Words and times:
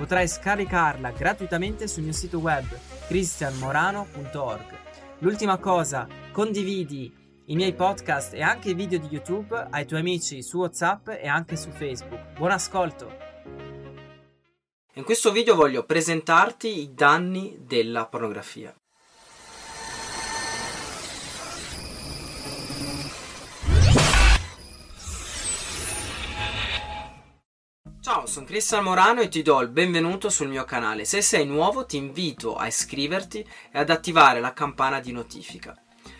Potrai 0.00 0.26
scaricarla 0.26 1.10
gratuitamente 1.10 1.86
sul 1.86 2.04
mio 2.04 2.14
sito 2.14 2.38
web 2.38 2.64
cristianmorano.org. 3.06 4.78
L'ultima 5.18 5.58
cosa, 5.58 6.08
condividi 6.32 7.14
i 7.44 7.54
miei 7.54 7.74
podcast 7.74 8.32
e 8.32 8.40
anche 8.40 8.70
i 8.70 8.74
video 8.74 8.98
di 8.98 9.08
YouTube 9.10 9.66
ai 9.68 9.84
tuoi 9.84 10.00
amici 10.00 10.42
su 10.42 10.56
WhatsApp 10.56 11.08
e 11.08 11.28
anche 11.28 11.56
su 11.56 11.68
Facebook. 11.68 12.32
Buon 12.38 12.52
ascolto! 12.52 13.14
In 14.94 15.04
questo 15.04 15.32
video 15.32 15.54
voglio 15.54 15.84
presentarti 15.84 16.80
i 16.80 16.94
danni 16.94 17.58
della 17.66 18.06
pornografia. 18.06 18.74
Sono 28.30 28.46
Cristian 28.46 28.84
Morano 28.84 29.22
e 29.22 29.28
ti 29.28 29.42
do 29.42 29.60
il 29.60 29.70
benvenuto 29.70 30.30
sul 30.30 30.46
mio 30.46 30.62
canale. 30.62 31.04
Se 31.04 31.20
sei 31.20 31.44
nuovo 31.44 31.84
ti 31.84 31.96
invito 31.96 32.54
a 32.54 32.68
iscriverti 32.68 33.44
e 33.72 33.78
ad 33.80 33.90
attivare 33.90 34.38
la 34.38 34.52
campana 34.52 35.00
di 35.00 35.10
notifica. 35.10 35.76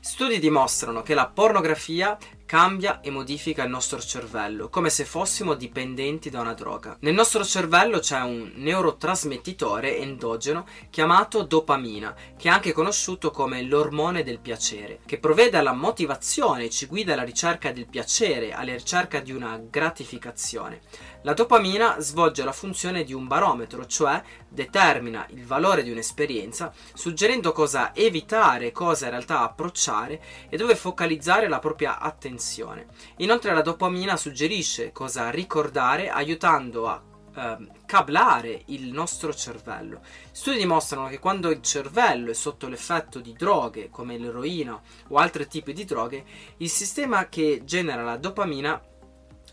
Studi 0.00 0.40
dimostrano 0.40 1.02
che 1.02 1.14
la 1.14 1.28
pornografia 1.28 2.18
cambia 2.52 3.00
e 3.00 3.08
modifica 3.08 3.64
il 3.64 3.70
nostro 3.70 3.98
cervello, 3.98 4.68
come 4.68 4.90
se 4.90 5.06
fossimo 5.06 5.54
dipendenti 5.54 6.28
da 6.28 6.42
una 6.42 6.52
droga. 6.52 6.98
Nel 7.00 7.14
nostro 7.14 7.42
cervello 7.46 7.98
c'è 7.98 8.20
un 8.20 8.52
neurotrasmettitore 8.56 9.96
endogeno 9.96 10.66
chiamato 10.90 11.44
dopamina, 11.44 12.14
che 12.36 12.48
è 12.48 12.50
anche 12.50 12.72
conosciuto 12.72 13.30
come 13.30 13.62
l'ormone 13.62 14.22
del 14.22 14.38
piacere, 14.38 14.98
che 15.06 15.18
provvede 15.18 15.56
alla 15.56 15.72
motivazione 15.72 16.64
e 16.64 16.68
ci 16.70 16.84
guida 16.84 17.14
alla 17.14 17.22
ricerca 17.22 17.72
del 17.72 17.88
piacere, 17.88 18.52
alla 18.52 18.74
ricerca 18.74 19.20
di 19.20 19.32
una 19.32 19.58
gratificazione. 19.58 20.82
La 21.22 21.32
dopamina 21.32 22.00
svolge 22.00 22.44
la 22.44 22.52
funzione 22.52 23.04
di 23.04 23.14
un 23.14 23.28
barometro, 23.28 23.86
cioè 23.86 24.20
determina 24.46 25.24
il 25.30 25.46
valore 25.46 25.84
di 25.84 25.90
un'esperienza, 25.90 26.70
suggerendo 26.92 27.52
cosa 27.52 27.94
evitare, 27.94 28.72
cosa 28.72 29.04
in 29.04 29.12
realtà 29.12 29.40
approcciare 29.40 30.20
e 30.50 30.56
dove 30.58 30.76
focalizzare 30.76 31.48
la 31.48 31.60
propria 31.60 31.98
attenzione 31.98 32.40
attenzione. 32.42 32.86
Inoltre 33.18 33.54
la 33.54 33.62
dopamina 33.62 34.16
suggerisce 34.16 34.90
cosa 34.90 35.30
ricordare 35.30 36.10
aiutando 36.10 36.88
a 36.88 37.00
eh, 37.34 37.56
cablare 37.86 38.62
il 38.66 38.92
nostro 38.92 39.32
cervello. 39.32 40.00
Studi 40.32 40.58
dimostrano 40.58 41.08
che 41.08 41.20
quando 41.20 41.50
il 41.50 41.62
cervello 41.62 42.30
è 42.30 42.34
sotto 42.34 42.68
l'effetto 42.68 43.20
di 43.20 43.32
droghe 43.32 43.88
come 43.88 44.18
l'eroina 44.18 44.78
o 45.08 45.16
altri 45.16 45.46
tipi 45.46 45.72
di 45.72 45.84
droghe, 45.84 46.24
il 46.58 46.68
sistema 46.68 47.28
che 47.28 47.62
genera 47.64 48.02
la 48.02 48.16
dopamina 48.16 48.80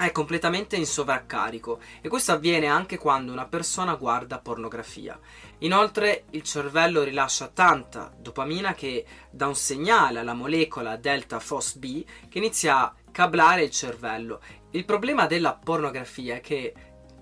è 0.05 0.13
completamente 0.13 0.77
in 0.77 0.85
sovraccarico 0.85 1.81
e 1.99 2.07
questo 2.07 2.31
avviene 2.31 2.67
anche 2.67 2.97
quando 2.97 3.33
una 3.33 3.45
persona 3.45 3.95
guarda 3.95 4.39
pornografia. 4.39 5.19
Inoltre 5.59 6.23
il 6.29 6.43
cervello 6.43 7.03
rilascia 7.03 7.47
tanta 7.47 8.09
dopamina 8.17 8.73
che 8.73 9.05
dà 9.29 9.47
un 9.47 9.55
segnale 9.55 10.19
alla 10.19 10.33
molecola 10.33 10.95
delta 10.95 11.41
FOSB 11.41 11.83
che 12.29 12.37
inizia 12.37 12.77
a 12.77 12.93
cablare 13.11 13.63
il 13.63 13.71
cervello. 13.71 14.39
Il 14.71 14.85
problema 14.85 15.25
della 15.25 15.53
pornografia 15.53 16.35
è 16.35 16.39
che 16.39 16.73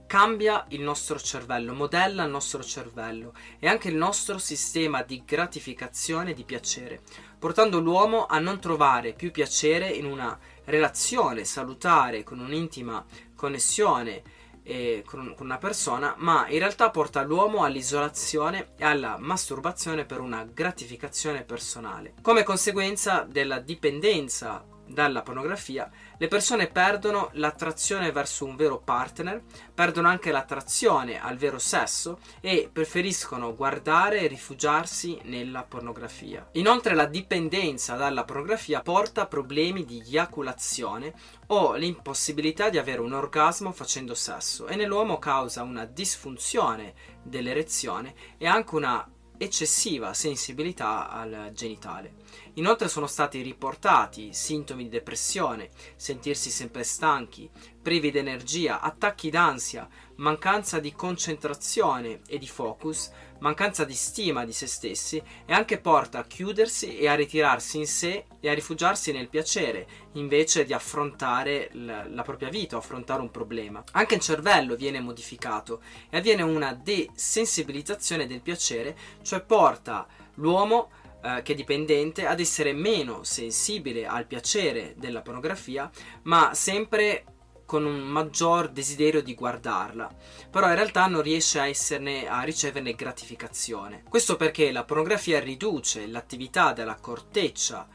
cambia 0.06 0.63
il 0.69 0.81
nostro 0.81 1.19
cervello, 1.19 1.74
modella 1.74 2.24
il 2.24 2.30
nostro 2.30 2.63
cervello 2.63 3.34
e 3.59 3.68
anche 3.68 3.90
il 3.90 3.96
nostro 3.96 4.38
sistema 4.38 5.01
di 5.01 5.24
gratificazione 5.25 6.31
e 6.31 6.34
di 6.35 6.44
piacere, 6.44 7.01
portando 7.38 7.80
l'uomo 7.80 8.25
a 8.25 8.40
non 8.40 8.59
trovare 8.59 9.14
più 9.14 9.31
piacere 9.31 9.90
in 9.90 10.06
una 10.06 10.38
relazione 10.66 11.46
salutare, 11.46 12.24
con 12.24 12.40
un'intima 12.40 13.06
connessione 13.36 14.24
eh, 14.64 15.03
con, 15.06 15.34
con 15.36 15.46
una 15.46 15.58
persona, 15.58 16.14
ma 16.18 16.48
in 16.50 16.59
realtà 16.59 16.90
porta 16.90 17.24
l'uomo 17.24 17.64
all'isolazione 17.64 18.74
e 18.78 18.84
alla 18.84 19.16
masturbazione 19.18 20.06
per 20.06 20.20
una 20.20 20.44
gratificazione 20.44 21.44
personale. 21.44 22.16
Come 22.22 22.44
conseguenza 22.44 23.25
della 23.28 23.59
dipendenza 23.59 24.66
dalla 24.88 25.22
pornografia, 25.22 25.90
le 26.18 26.28
persone 26.28 26.68
perdono 26.68 27.30
l'attrazione 27.34 28.12
verso 28.12 28.46
un 28.46 28.56
vero 28.56 28.80
partner, 28.80 29.44
perdono 29.74 30.08
anche 30.08 30.31
l'attrazione 30.31 31.22
al 31.22 31.38
vero 31.38 31.59
sesso 31.59 32.20
e 32.42 32.70
preferiscono 32.72 33.56
guardare 33.56 34.22
e 34.22 34.28
rifugiarsi 34.28 35.20
nella 35.24 35.64
pornografia. 35.64 36.50
Inoltre 36.53 36.96
la 36.96 37.06
dipendenza 37.06 37.96
dalla 37.96 38.24
pornografia 38.24 38.81
porta 38.81 39.28
problemi 39.28 39.86
di 39.86 40.02
eiaculazione 40.06 41.14
o 41.48 41.75
l'impossibilità 41.75 42.69
di 42.69 42.78
avere 42.78 43.02
un 43.02 43.14
orgasmo 43.14 43.72
facendo 43.72 44.16
sesso 44.16 44.68
e 44.68 44.75
nell'uomo 44.75 45.19
causa 45.19 45.64
una 45.64 45.86
disfunzione 45.86 46.94
dell'erezione 47.24 48.14
e 48.38 48.48
anche 48.48 48.75
una 48.75 49.08
eccessiva 49.38 50.14
sensibilità 50.14 51.09
al 51.09 51.52
genitale. 51.53 52.16
Inoltre 52.53 52.88
sono 52.88 53.08
stati 53.08 53.42
riportati 53.42 54.34
sintomi 54.34 54.84
di 54.84 54.90
depressione, 54.90 55.70
sentirsi 55.96 56.50
sempre 56.50 56.84
stanchi, 56.84 57.50
privi 57.81 58.12
di 58.12 58.18
energia, 58.18 58.81
attacchi 58.81 59.30
d'ansia, 59.30 59.88
mancanza 60.17 60.79
di 60.79 60.94
concentrazione 60.94 62.22
e 62.28 62.38
di 62.38 62.47
focus, 62.47 63.11
mancanza 63.39 63.83
di 63.83 63.94
stima 63.94 64.45
di 64.45 64.53
se 64.53 64.67
stessi 64.67 65.22
e 65.45 65.53
anche 65.53 65.79
porta 65.79 66.19
a 66.19 66.25
chiudersi 66.25 66.97
e 66.97 67.07
a 67.07 67.16
ritirarsi 67.16 67.78
in 67.78 67.88
sé 67.88 68.25
e 68.39 68.50
a 68.50 68.53
rifugiarsi 68.53 69.11
nel 69.11 69.29
piacere 69.29 69.88
invece 70.13 70.66
di 70.66 70.73
affrontare 70.73 71.69
l- 71.73 72.13
la 72.13 72.22
propria 72.23 72.50
vita 72.50 72.77
affrontare 72.77 73.22
un 73.22 73.31
problema. 73.31 73.83
Anche 73.91 74.16
il 74.16 74.22
cervello 74.22 74.75
viene 74.75 75.00
modificato 75.00 75.81
e 76.09 76.17
avviene 76.17 76.41
una 76.41 76.73
desensibilizzazione 76.73 78.27
del 78.27 78.41
piacere, 78.41 78.97
cioè 79.22 79.41
porta 79.41 80.07
l'uomo 80.35 80.89
eh, 81.22 81.41
che 81.44 81.53
è 81.53 81.56
dipendente 81.56 82.25
ad 82.25 82.39
essere 82.39 82.73
meno 82.73 83.23
sensibile 83.23 84.06
al 84.06 84.25
piacere 84.25 84.94
della 84.97 85.22
pornografia, 85.22 85.89
ma 86.23 86.53
sempre 86.53 87.23
con 87.67 87.85
un 87.85 88.00
maggior 88.00 88.69
desiderio 88.69 89.22
di 89.22 89.35
guardarla, 89.35 90.09
però 90.50 90.69
in 90.69 90.75
realtà 90.75 91.05
non 91.07 91.22
riesce 91.22 91.59
a, 91.59 91.67
esserne, 91.67 92.28
a 92.28 92.41
riceverne 92.41 92.95
gratificazione. 92.95 94.03
Questo 94.07 94.38
perché 94.38 94.72
la 94.72 94.85
pornografia 94.85 95.39
riduce 95.41 96.07
l'attività 96.07 96.72
della 96.72 96.95
corteccia 96.95 97.88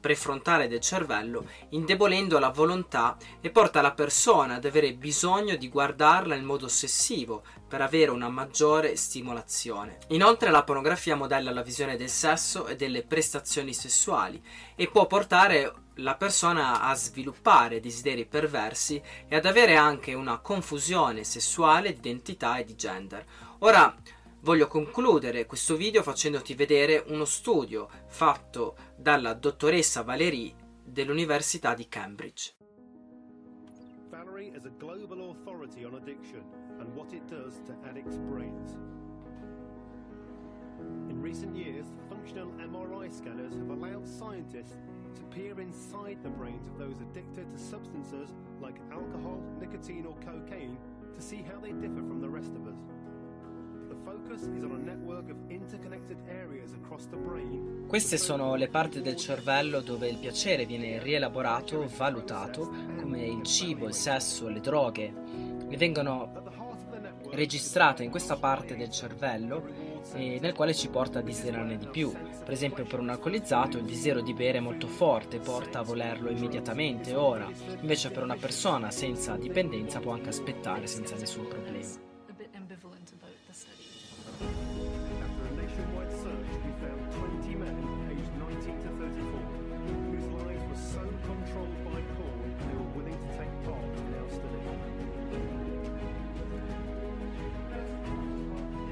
prefrontale 0.00 0.68
del 0.68 0.80
cervello, 0.80 1.46
indebolendo 1.70 2.38
la 2.38 2.48
volontà 2.50 3.16
e 3.40 3.50
porta 3.50 3.82
la 3.82 3.92
persona 3.92 4.54
ad 4.54 4.64
avere 4.64 4.94
bisogno 4.94 5.56
di 5.56 5.68
guardarla 5.68 6.34
in 6.34 6.44
modo 6.44 6.66
ossessivo 6.66 7.42
per 7.68 7.82
avere 7.82 8.10
una 8.10 8.28
maggiore 8.28 8.96
stimolazione. 8.96 9.98
Inoltre 10.08 10.50
la 10.50 10.64
pornografia 10.64 11.16
modella 11.16 11.50
la 11.50 11.62
visione 11.62 11.96
del 11.96 12.08
sesso 12.08 12.66
e 12.66 12.76
delle 12.76 13.02
prestazioni 13.02 13.74
sessuali 13.74 14.42
e 14.74 14.88
può 14.88 15.06
portare 15.06 15.72
la 15.98 16.14
persona 16.14 16.82
a 16.82 16.94
sviluppare 16.94 17.80
desideri 17.80 18.26
perversi 18.26 19.00
e 19.26 19.36
ad 19.36 19.46
avere 19.46 19.76
anche 19.76 20.14
una 20.14 20.38
confusione 20.38 21.24
sessuale 21.24 21.92
di 21.92 21.98
identità 21.98 22.58
e 22.58 22.64
di 22.64 22.74
gender. 22.74 23.24
Ora 23.60 23.94
Voglio 24.40 24.68
concludere 24.68 25.46
questo 25.46 25.74
video 25.74 26.00
facendoti 26.00 26.54
vedere 26.54 27.02
uno 27.08 27.24
studio 27.24 27.88
fatto 28.06 28.76
dalla 28.96 29.34
dottoressa 29.34 30.02
Valérie 30.02 30.54
dell'Università 30.84 31.74
di 31.74 31.88
Cambridge. 31.88 32.54
Valerie 34.08 34.52
is 34.56 34.64
a 34.64 34.70
global 34.78 35.30
authority 35.30 35.84
on 35.84 35.96
addiction 35.96 36.44
and 36.78 36.94
what 36.94 37.12
it 37.12 37.24
does 37.26 37.60
to 37.66 37.74
addicts' 37.84 38.16
brains. 38.16 38.76
In 41.08 41.20
recent 41.20 41.56
years, 41.56 41.86
functional 42.08 42.52
MRI 42.58 43.10
scanners 43.10 43.54
have 43.54 43.70
allowed 43.70 44.06
scientists 44.06 44.76
to 45.38 45.44
peer 45.44 45.60
inside 45.60 46.18
the 46.22 46.28
brains 46.28 46.66
of 46.66 46.78
those 46.78 47.00
addicted 47.00 47.48
to 47.50 47.58
substances 47.58 48.30
like 48.60 48.76
alcohol, 48.92 49.40
nicotine, 49.60 50.06
or 50.06 50.14
cocaine 50.24 50.76
to 51.14 51.20
see 51.20 51.42
how 51.42 51.60
they 51.60 51.72
differ 51.72 52.02
from 52.06 52.20
the 52.20 52.28
rest 52.28 52.54
of 52.54 52.66
us. 52.66 52.78
Queste 57.86 58.16
sono 58.16 58.54
le 58.54 58.68
parti 58.68 59.00
del 59.00 59.16
cervello 59.16 59.80
dove 59.80 60.08
il 60.08 60.18
piacere 60.18 60.66
viene 60.66 60.98
rielaborato, 60.98 61.86
valutato, 61.96 62.70
come 63.00 63.26
il 63.26 63.42
cibo, 63.42 63.86
il 63.86 63.94
sesso, 63.94 64.48
le 64.48 64.60
droghe, 64.60 65.12
e 65.68 65.76
vengono 65.76 66.32
registrate 67.30 68.02
in 68.02 68.10
questa 68.10 68.36
parte 68.36 68.76
del 68.76 68.90
cervello 68.90 69.62
nel 70.14 70.54
quale 70.54 70.74
ci 70.74 70.88
porta 70.88 71.18
a 71.18 71.22
desiderarne 71.22 71.76
di 71.76 71.86
più. 71.86 72.10
Per 72.10 72.52
esempio 72.52 72.84
per 72.84 73.00
un 73.00 73.10
alcolizzato 73.10 73.78
il 73.78 73.84
desiderio 73.84 74.22
di 74.22 74.34
bere 74.34 74.58
è 74.58 74.60
molto 74.60 74.86
forte, 74.86 75.38
porta 75.38 75.80
a 75.80 75.82
volerlo 75.82 76.30
immediatamente, 76.30 77.14
ora. 77.14 77.48
Invece 77.80 78.10
per 78.10 78.22
una 78.22 78.36
persona 78.36 78.90
senza 78.90 79.36
dipendenza 79.36 80.00
può 80.00 80.12
anche 80.12 80.30
aspettare 80.30 80.86
senza 80.86 81.16
nessun 81.16 81.46
problema. 81.46 82.17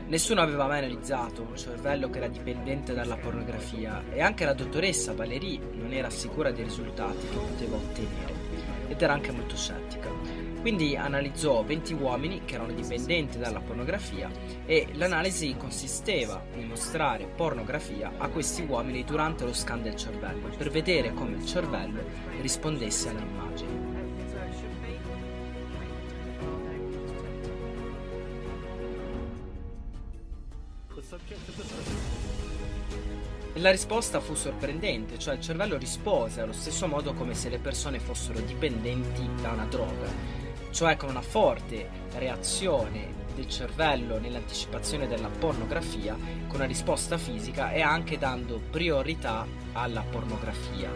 Nessuno 0.08 0.41
aveva 0.41 0.69
mai 0.69 0.79
analizzato 0.79 1.43
un 1.43 1.56
cervello 1.56 2.08
che 2.08 2.19
era 2.19 2.29
dipendente 2.29 2.94
dalla 2.94 3.17
pornografia 3.17 4.05
e 4.12 4.20
anche 4.20 4.44
la 4.44 4.53
dottoressa 4.53 5.14
Valérie 5.14 5.58
non 5.73 5.93
era 5.93 6.11
sicura 6.11 6.53
dei 6.53 6.62
risultati 6.62 7.26
che 7.26 7.37
poteva 7.37 7.75
ottenere 7.75 8.35
ed 8.87 9.03
era 9.03 9.14
anche 9.14 9.32
molto 9.32 9.56
scettica. 9.56 10.08
Quindi 10.61 10.97
analizzò 10.97 11.64
20 11.64 11.94
uomini 11.94 12.43
che 12.44 12.55
erano 12.55 12.73
dipendenti 12.73 13.38
dalla 13.38 13.58
pornografia 13.58 14.31
e 14.64 14.87
l'analisi 14.93 15.56
consisteva 15.56 16.41
nel 16.55 16.67
mostrare 16.67 17.26
pornografia 17.26 18.12
a 18.17 18.29
questi 18.29 18.62
uomini 18.62 19.02
durante 19.02 19.44
lo 19.44 19.52
scan 19.52 19.82
del 19.82 19.97
cervello 19.97 20.55
per 20.56 20.70
vedere 20.70 21.12
come 21.14 21.37
il 21.37 21.44
cervello 21.44 22.00
rispondesse 22.41 23.09
alle 23.09 23.23
immagini. 23.23 23.95
La 33.55 33.70
risposta 33.70 34.19
fu 34.19 34.35
sorprendente, 34.35 35.19
cioè 35.19 35.35
il 35.35 35.41
cervello 35.41 35.76
rispose 35.76 36.41
allo 36.41 36.53
stesso 36.53 36.88
modo 36.88 37.14
come 37.14 37.35
se 37.35 37.49
le 37.49 37.58
persone 37.58 38.00
fossero 38.00 38.41
dipendenti 38.41 39.29
da 39.41 39.50
una 39.50 39.67
droga, 39.67 40.08
cioè 40.70 40.97
con 40.97 41.11
una 41.11 41.23
forte 41.23 41.88
reazione 42.17 43.25
del 43.37 43.49
cervello 43.49 44.19
nell'anticipazione 44.19 45.06
della 45.06 45.29
pornografia, 45.29 46.17
con 46.49 46.56
una 46.56 46.64
risposta 46.67 47.19
fisica 47.19 47.70
e 47.70 47.82
anche 47.82 48.19
dando 48.19 48.61
priorità 48.70 49.47
alla 49.75 50.02
pornografia. 50.02 50.91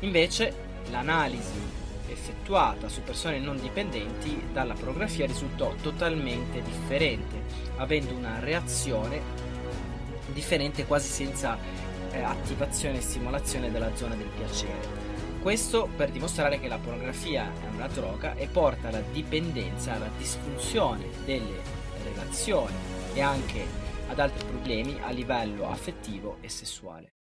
Invece 0.00 0.54
l'analisi 0.90 1.79
effettuata 2.20 2.88
su 2.88 3.02
persone 3.02 3.38
non 3.38 3.58
dipendenti 3.58 4.42
dalla 4.52 4.74
pornografia 4.74 5.26
risultò 5.26 5.74
totalmente 5.80 6.62
differente, 6.62 7.42
avendo 7.76 8.14
una 8.14 8.38
reazione 8.38 9.48
differente 10.32 10.86
quasi 10.86 11.08
senza 11.08 11.56
eh, 12.12 12.20
attivazione 12.22 12.98
e 12.98 13.00
stimolazione 13.00 13.70
della 13.70 13.94
zona 13.96 14.14
del 14.14 14.28
piacere. 14.28 15.08
Questo 15.40 15.88
per 15.96 16.10
dimostrare 16.10 16.60
che 16.60 16.68
la 16.68 16.76
pornografia 16.76 17.50
è 17.50 17.74
una 17.74 17.88
droga 17.88 18.34
e 18.34 18.46
porta 18.46 18.88
alla 18.88 19.00
dipendenza, 19.00 19.94
alla 19.94 20.10
disfunzione 20.18 21.06
delle 21.24 21.62
relazioni 22.04 22.74
e 23.14 23.22
anche 23.22 23.64
ad 24.08 24.18
altri 24.18 24.44
problemi 24.44 24.98
a 25.00 25.10
livello 25.10 25.70
affettivo 25.70 26.36
e 26.40 26.50
sessuale. 26.50 27.19